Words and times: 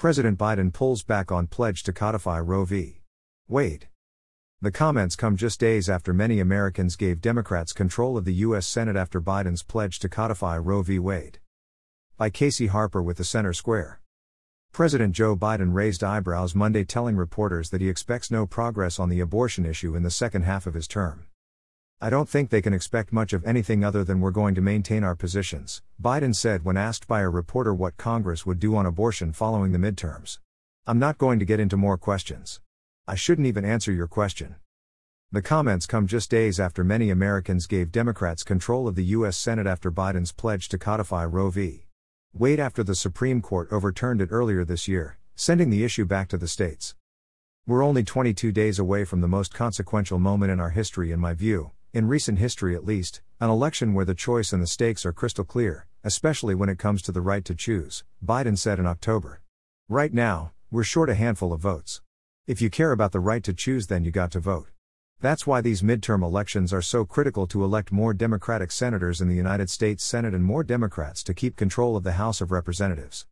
President 0.00 0.38
Biden 0.38 0.72
pulls 0.72 1.02
back 1.02 1.30
on 1.30 1.46
pledge 1.46 1.82
to 1.82 1.92
codify 1.92 2.40
Roe 2.40 2.64
v. 2.64 3.02
Wade. 3.48 3.88
The 4.62 4.70
comments 4.70 5.14
come 5.14 5.36
just 5.36 5.60
days 5.60 5.90
after 5.90 6.14
many 6.14 6.40
Americans 6.40 6.96
gave 6.96 7.20
Democrats 7.20 7.74
control 7.74 8.16
of 8.16 8.24
the 8.24 8.32
U.S. 8.46 8.66
Senate 8.66 8.96
after 8.96 9.20
Biden's 9.20 9.62
pledge 9.62 9.98
to 9.98 10.08
codify 10.08 10.56
Roe 10.56 10.80
v. 10.80 10.98
Wade. 10.98 11.38
By 12.16 12.30
Casey 12.30 12.68
Harper 12.68 13.02
with 13.02 13.18
the 13.18 13.24
Center 13.24 13.52
Square. 13.52 14.00
President 14.72 15.14
Joe 15.14 15.36
Biden 15.36 15.74
raised 15.74 16.02
eyebrows 16.02 16.54
Monday, 16.54 16.82
telling 16.84 17.16
reporters 17.16 17.68
that 17.68 17.82
he 17.82 17.90
expects 17.90 18.30
no 18.30 18.46
progress 18.46 18.98
on 18.98 19.10
the 19.10 19.20
abortion 19.20 19.66
issue 19.66 19.94
in 19.94 20.02
the 20.02 20.10
second 20.10 20.44
half 20.44 20.66
of 20.66 20.72
his 20.72 20.88
term. 20.88 21.26
I 22.02 22.08
don't 22.08 22.30
think 22.30 22.48
they 22.48 22.62
can 22.62 22.72
expect 22.72 23.12
much 23.12 23.34
of 23.34 23.44
anything 23.44 23.84
other 23.84 24.04
than 24.04 24.22
we're 24.22 24.30
going 24.30 24.54
to 24.54 24.62
maintain 24.62 25.04
our 25.04 25.14
positions, 25.14 25.82
Biden 26.02 26.34
said 26.34 26.64
when 26.64 26.78
asked 26.78 27.06
by 27.06 27.20
a 27.20 27.28
reporter 27.28 27.74
what 27.74 27.98
Congress 27.98 28.46
would 28.46 28.58
do 28.58 28.74
on 28.74 28.86
abortion 28.86 29.34
following 29.34 29.72
the 29.72 29.78
midterms. 29.78 30.38
I'm 30.86 30.98
not 30.98 31.18
going 31.18 31.38
to 31.40 31.44
get 31.44 31.60
into 31.60 31.76
more 31.76 31.98
questions. 31.98 32.62
I 33.06 33.16
shouldn't 33.16 33.46
even 33.46 33.66
answer 33.66 33.92
your 33.92 34.06
question. 34.06 34.56
The 35.30 35.42
comments 35.42 35.84
come 35.84 36.06
just 36.06 36.30
days 36.30 36.58
after 36.58 36.82
many 36.82 37.10
Americans 37.10 37.66
gave 37.66 37.92
Democrats 37.92 38.44
control 38.44 38.88
of 38.88 38.94
the 38.94 39.04
U.S. 39.16 39.36
Senate 39.36 39.66
after 39.66 39.92
Biden's 39.92 40.32
pledge 40.32 40.70
to 40.70 40.78
codify 40.78 41.26
Roe 41.26 41.50
v. 41.50 41.84
Wade 42.32 42.60
after 42.60 42.82
the 42.82 42.94
Supreme 42.94 43.42
Court 43.42 43.68
overturned 43.70 44.22
it 44.22 44.30
earlier 44.32 44.64
this 44.64 44.88
year, 44.88 45.18
sending 45.34 45.68
the 45.68 45.84
issue 45.84 46.06
back 46.06 46.28
to 46.28 46.38
the 46.38 46.48
states. 46.48 46.94
We're 47.66 47.84
only 47.84 48.04
22 48.04 48.52
days 48.52 48.78
away 48.78 49.04
from 49.04 49.20
the 49.20 49.28
most 49.28 49.52
consequential 49.52 50.18
moment 50.18 50.50
in 50.50 50.60
our 50.60 50.70
history, 50.70 51.12
in 51.12 51.20
my 51.20 51.34
view, 51.34 51.72
in 51.92 52.06
recent 52.06 52.38
history 52.38 52.74
at 52.74 52.84
least, 52.84 53.20
an 53.40 53.50
election 53.50 53.94
where 53.94 54.04
the 54.04 54.14
choice 54.14 54.52
and 54.52 54.62
the 54.62 54.66
stakes 54.66 55.04
are 55.04 55.12
crystal 55.12 55.44
clear, 55.44 55.86
especially 56.04 56.54
when 56.54 56.68
it 56.68 56.78
comes 56.78 57.02
to 57.02 57.12
the 57.12 57.20
right 57.20 57.44
to 57.44 57.54
choose, 57.54 58.04
Biden 58.24 58.56
said 58.56 58.78
in 58.78 58.86
October. 58.86 59.40
Right 59.88 60.14
now, 60.14 60.52
we're 60.70 60.84
short 60.84 61.10
a 61.10 61.14
handful 61.14 61.52
of 61.52 61.60
votes. 61.60 62.00
If 62.46 62.62
you 62.62 62.70
care 62.70 62.92
about 62.92 63.12
the 63.12 63.20
right 63.20 63.42
to 63.42 63.52
choose, 63.52 63.88
then 63.88 64.04
you 64.04 64.10
got 64.10 64.30
to 64.32 64.40
vote. 64.40 64.68
That's 65.20 65.46
why 65.46 65.60
these 65.60 65.82
midterm 65.82 66.22
elections 66.22 66.72
are 66.72 66.80
so 66.80 67.04
critical 67.04 67.46
to 67.48 67.64
elect 67.64 67.92
more 67.92 68.14
Democratic 68.14 68.70
senators 68.70 69.20
in 69.20 69.28
the 69.28 69.34
United 69.34 69.68
States 69.68 70.04
Senate 70.04 70.32
and 70.32 70.44
more 70.44 70.64
Democrats 70.64 71.22
to 71.24 71.34
keep 71.34 71.56
control 71.56 71.96
of 71.96 72.04
the 72.04 72.12
House 72.12 72.40
of 72.40 72.52
Representatives. 72.52 73.26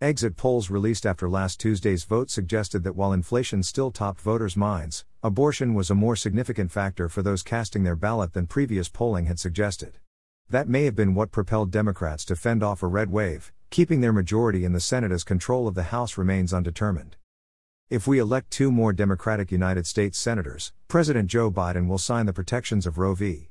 Exit 0.00 0.36
polls 0.36 0.70
released 0.70 1.06
after 1.06 1.28
last 1.28 1.60
Tuesday's 1.60 2.02
vote 2.02 2.28
suggested 2.28 2.82
that 2.82 2.96
while 2.96 3.12
inflation 3.12 3.62
still 3.62 3.92
topped 3.92 4.20
voters' 4.20 4.56
minds, 4.56 5.04
abortion 5.22 5.72
was 5.72 5.88
a 5.88 5.94
more 5.94 6.16
significant 6.16 6.72
factor 6.72 7.08
for 7.08 7.22
those 7.22 7.44
casting 7.44 7.84
their 7.84 7.94
ballot 7.94 8.32
than 8.32 8.48
previous 8.48 8.88
polling 8.88 9.26
had 9.26 9.38
suggested. 9.38 9.98
That 10.50 10.68
may 10.68 10.84
have 10.84 10.96
been 10.96 11.14
what 11.14 11.30
propelled 11.30 11.70
Democrats 11.70 12.24
to 12.26 12.36
fend 12.36 12.64
off 12.64 12.82
a 12.82 12.88
red 12.88 13.10
wave, 13.10 13.52
keeping 13.70 14.00
their 14.00 14.12
majority 14.12 14.64
in 14.64 14.72
the 14.72 14.80
Senate 14.80 15.12
as 15.12 15.22
control 15.22 15.68
of 15.68 15.76
the 15.76 15.84
House 15.84 16.18
remains 16.18 16.52
undetermined. 16.52 17.16
If 17.88 18.08
we 18.08 18.18
elect 18.18 18.50
two 18.50 18.72
more 18.72 18.92
Democratic 18.92 19.52
United 19.52 19.86
States 19.86 20.18
senators, 20.18 20.72
President 20.88 21.28
Joe 21.28 21.52
Biden 21.52 21.86
will 21.86 21.98
sign 21.98 22.26
the 22.26 22.32
protections 22.32 22.84
of 22.84 22.98
Roe 22.98 23.14
v. 23.14 23.48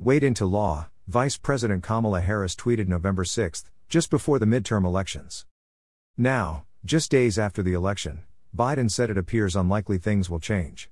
Wade 0.00 0.24
into 0.24 0.44
law, 0.44 0.88
Vice 1.06 1.36
President 1.36 1.84
Kamala 1.84 2.20
Harris 2.20 2.56
tweeted 2.56 2.88
November 2.88 3.24
6, 3.24 3.64
just 3.88 4.10
before 4.10 4.40
the 4.40 4.46
midterm 4.46 4.84
elections. 4.84 5.46
Now, 6.16 6.64
just 6.84 7.10
days 7.10 7.40
after 7.40 7.60
the 7.60 7.72
election, 7.72 8.22
Biden 8.56 8.88
said 8.88 9.10
it 9.10 9.18
appears 9.18 9.56
unlikely 9.56 9.98
things 9.98 10.30
will 10.30 10.38
change. 10.38 10.88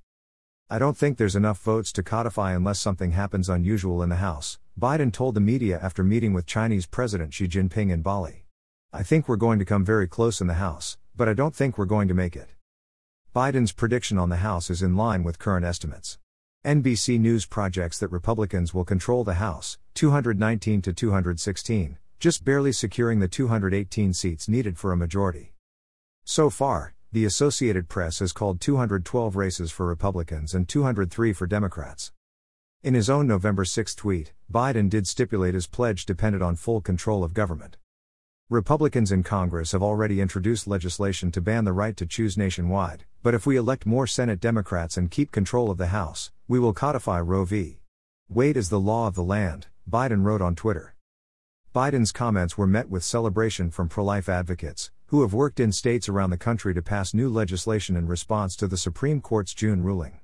I 0.69 0.81
don't 0.81 0.97
think 0.97 1.17
there's 1.17 1.37
enough 1.37 1.63
votes 1.63 1.93
to 1.93 2.03
codify 2.03 2.55
unless 2.55 2.81
something 2.81 3.13
happens 3.13 3.49
unusual 3.49 4.03
in 4.03 4.09
the 4.09 4.17
House, 4.17 4.59
Biden 4.77 5.13
told 5.13 5.37
the 5.37 5.41
media 5.41 5.79
after 5.81 6.03
meeting 6.03 6.33
with 6.33 6.47
Chinese 6.47 6.87
President 6.87 7.33
Xi 7.33 7.47
Jinping 7.47 7.93
in 7.93 8.03
Bali. 8.03 8.47
I 8.93 9.05
think 9.05 9.29
we're 9.29 9.37
going 9.37 9.61
to 9.61 9.65
come 9.65 9.85
very 9.85 10.09
close 10.09 10.41
in 10.41 10.49
the 10.49 10.55
House, 10.55 10.99
but 11.15 11.29
I 11.29 11.35
don't 11.35 11.55
think 11.55 11.79
we're 11.79 11.85
going 11.85 12.09
to 12.09 12.15
make 12.15 12.35
it. 12.35 12.49
Biden's 13.33 13.71
prediction 13.71 14.19
on 14.19 14.29
the 14.29 14.37
House 14.39 14.71
is 14.71 14.83
in 14.83 14.97
line 14.97 15.23
with 15.23 15.39
current 15.39 15.65
estimates. 15.65 16.19
NBC 16.65 17.21
News 17.21 17.47
projects 17.47 18.01
that 18.01 18.09
Republicans 18.09 18.75
will 18.75 18.85
control 18.85 19.23
the 19.23 19.35
House, 19.35 19.79
219 19.95 20.83
to 20.83 20.93
216, 20.93 21.99
just 22.23 22.45
barely 22.45 22.71
securing 22.71 23.19
the 23.19 23.27
218 23.27 24.13
seats 24.13 24.49
needed 24.49 24.79
for 24.79 24.93
a 24.93 24.97
majority. 24.97 25.53
So 26.23 26.51
far, 26.51 26.95
the 27.11 27.25
Associated 27.25 27.89
Press 27.89 28.21
has 28.21 28.33
called 28.33 28.61
212 28.61 29.35
races 29.35 29.73
for 29.73 29.87
Republicans 29.87 30.55
and 30.55 30.69
203 30.69 31.33
for 31.33 31.49
Democrats. 31.49 32.13
In 32.81 32.95
his 32.95 33.11
own 33.11 33.27
November 33.27 33.65
6 33.65 33.97
tweet, 33.97 34.33
Biden 34.49 34.89
did 34.89 35.09
stipulate 35.09 35.55
his 35.55 35.67
pledge 35.67 36.07
depended 36.07 36.43
on 36.43 36.55
full 36.55 36.81
control 36.81 37.25
of 37.25 37.35
government. 37.35 37.77
Republicans 38.49 39.11
in 39.11 39.25
Congress 39.25 39.73
have 39.73 39.83
already 39.83 40.21
introduced 40.21 40.69
legislation 40.69 41.33
to 41.33 41.41
ban 41.41 41.65
the 41.65 41.73
right 41.73 41.97
to 41.97 42.07
choose 42.07 42.39
nationwide, 42.39 43.05
but 43.25 43.35
if 43.35 43.47
we 43.47 43.57
elect 43.57 43.85
more 43.85 44.07
Senate 44.07 44.39
Democrats 44.39 44.97
and 44.97 45.11
keep 45.11 45.33
control 45.33 45.73
of 45.73 45.77
the 45.77 45.89
House, 45.89 46.31
we 46.47 46.61
will 46.61 46.73
codify 46.73 47.19
Roe 47.19 47.45
v. 47.45 47.81
Wade 48.29 48.57
as 48.57 48.69
the 48.69 48.79
law 48.79 49.09
of 49.09 49.17
the 49.17 49.25
land, 49.25 49.67
Biden 49.91 50.23
wrote 50.23 50.41
on 50.41 50.55
Twitter. 50.55 50.95
Biden's 51.75 52.13
comments 52.13 52.59
were 52.59 52.67
met 52.67 52.91
with 52.91 53.03
celebration 53.03 53.71
from 53.71 53.89
pro 53.89 54.05
life 54.05 54.29
advocates, 54.29 54.91
who 55.07 55.23
have 55.23 55.33
worked 55.33 55.59
in 55.59 55.73
states 55.73 56.07
around 56.07 56.29
the 56.29 56.37
country 56.37 56.75
to 56.75 56.83
pass 56.83 57.15
new 57.15 57.31
legislation 57.31 57.97
in 57.97 58.07
response 58.07 58.55
to 58.57 58.69
the 58.69 58.77
Supreme 58.77 59.23
Court's 59.23 59.55
June 59.55 59.83
ruling. 59.83 60.21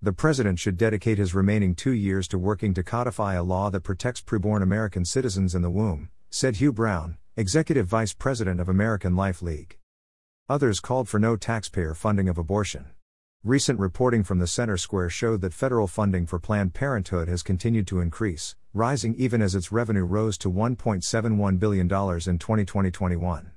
The 0.00 0.12
president 0.12 0.60
should 0.60 0.76
dedicate 0.76 1.18
his 1.18 1.34
remaining 1.34 1.74
two 1.74 1.90
years 1.90 2.28
to 2.28 2.38
working 2.38 2.74
to 2.74 2.84
codify 2.84 3.34
a 3.34 3.42
law 3.42 3.70
that 3.70 3.80
protects 3.80 4.20
preborn 4.20 4.62
American 4.62 5.04
citizens 5.04 5.52
in 5.52 5.62
the 5.62 5.70
womb, 5.70 6.10
said 6.30 6.56
Hugh 6.56 6.72
Brown, 6.72 7.18
executive 7.36 7.88
vice 7.88 8.14
president 8.14 8.60
of 8.60 8.68
American 8.68 9.16
Life 9.16 9.42
League. 9.42 9.78
Others 10.48 10.78
called 10.78 11.08
for 11.08 11.18
no 11.18 11.34
taxpayer 11.34 11.92
funding 11.92 12.28
of 12.28 12.38
abortion. 12.38 12.92
Recent 13.44 13.78
reporting 13.78 14.24
from 14.24 14.40
the 14.40 14.48
Center 14.48 14.76
Square 14.76 15.10
showed 15.10 15.42
that 15.42 15.54
federal 15.54 15.86
funding 15.86 16.26
for 16.26 16.40
Planned 16.40 16.74
Parenthood 16.74 17.28
has 17.28 17.44
continued 17.44 17.86
to 17.86 18.00
increase, 18.00 18.56
rising 18.74 19.14
even 19.14 19.40
as 19.40 19.54
its 19.54 19.70
revenue 19.70 20.02
rose 20.02 20.36
to 20.38 20.50
$1.71 20.50 21.56
billion 21.60 21.82
in 21.82 22.38
2020 22.38 22.90
21. 22.90 23.52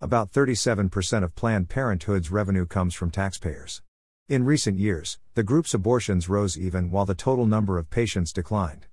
About 0.00 0.30
37% 0.30 1.24
of 1.24 1.34
Planned 1.34 1.68
Parenthood's 1.68 2.30
revenue 2.30 2.64
comes 2.64 2.94
from 2.94 3.10
taxpayers. 3.10 3.82
In 4.28 4.44
recent 4.44 4.78
years, 4.78 5.18
the 5.34 5.42
group's 5.42 5.74
abortions 5.74 6.28
rose 6.28 6.56
even 6.56 6.92
while 6.92 7.04
the 7.04 7.16
total 7.16 7.44
number 7.44 7.76
of 7.76 7.90
patients 7.90 8.32
declined. 8.32 8.86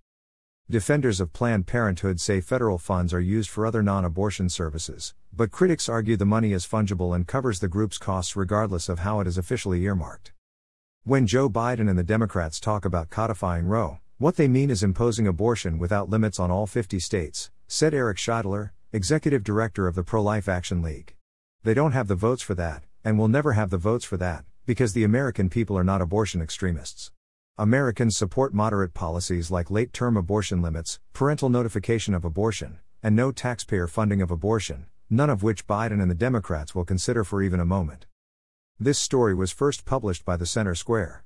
Defenders 0.72 1.20
of 1.20 1.34
Planned 1.34 1.68
Parenthood 1.68 2.22
say 2.22 2.40
federal 2.40 2.78
funds 2.78 3.14
are 3.14 3.20
used 3.20 3.50
for 3.50 3.66
other 3.66 3.84
non 3.84 4.06
abortion 4.06 4.48
services, 4.48 5.14
but 5.34 5.52
critics 5.52 5.90
argue 5.90 6.16
the 6.16 6.26
money 6.26 6.54
is 6.54 6.66
fungible 6.66 7.14
and 7.14 7.28
covers 7.28 7.60
the 7.60 7.68
group's 7.68 7.98
costs 7.98 8.38
regardless 8.38 8.88
of 8.88 9.00
how 9.00 9.20
it 9.20 9.28
is 9.28 9.38
officially 9.38 9.84
earmarked. 9.84 10.32
When 11.04 11.28
Joe 11.28 11.50
Biden 11.50 11.90
and 11.90 12.00
the 12.00 12.06
Democrats 12.06 12.58
talk 12.62 12.86
about 12.86 13.10
codifying 13.10 13.66
Roe, 13.66 14.00
what 14.18 14.38
they 14.38 14.48
mean 14.48 14.70
is 14.70 14.82
imposing 14.82 15.28
abortion 15.28 15.78
without 15.78 16.10
limits 16.10 16.40
on 16.40 16.52
all 16.52 16.68
50 16.68 17.02
states, 17.02 17.52
said 17.68 17.94
Eric 17.94 18.16
Scheidler, 18.16 18.70
executive 18.94 19.44
director 19.44 19.88
of 19.88 19.96
the 19.96 20.04
Pro 20.04 20.22
Life 20.24 20.48
Action 20.48 20.82
League. 20.82 21.16
They 21.64 21.74
don't 21.74 21.92
have 21.92 22.08
the 22.08 22.16
votes 22.16 22.44
for 22.44 22.56
that, 22.56 22.86
and 23.04 23.20
will 23.20 23.28
never 23.28 23.52
have 23.52 23.72
the 23.72 23.78
votes 23.78 24.06
for 24.06 24.16
that, 24.16 24.46
because 24.66 24.94
the 24.94 25.04
American 25.04 25.50
people 25.50 25.78
are 25.78 25.84
not 25.84 26.02
abortion 26.02 26.42
extremists. 26.42 27.12
Americans 27.58 28.16
support 28.16 28.54
moderate 28.54 28.94
policies 28.94 29.52
like 29.52 29.70
late 29.70 29.92
term 29.92 30.16
abortion 30.16 30.62
limits, 30.62 31.00
parental 31.12 31.50
notification 31.50 32.14
of 32.14 32.24
abortion, 32.24 32.80
and 33.04 33.14
no 33.14 33.32
taxpayer 33.32 33.88
funding 33.88 34.22
of 34.22 34.32
abortion, 34.32 34.86
none 35.10 35.30
of 35.30 35.44
which 35.44 35.68
Biden 35.68 36.02
and 36.02 36.10
the 36.10 36.16
Democrats 36.16 36.74
will 36.74 36.86
consider 36.86 37.26
for 37.26 37.44
even 37.44 37.60
a 37.60 37.66
moment. 37.66 38.06
This 38.80 38.98
story 38.98 39.36
was 39.36 39.52
first 39.52 39.84
published 39.84 40.24
by 40.24 40.38
the 40.38 40.46
Center 40.46 40.76
Square. 40.76 41.26